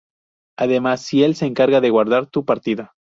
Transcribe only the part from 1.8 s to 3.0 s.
guardar tu partida.